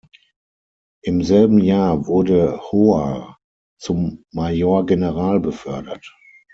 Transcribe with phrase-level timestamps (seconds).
[1.03, 3.37] Im selben Jahr wurde Hoar
[3.77, 6.11] zum Major General befördert.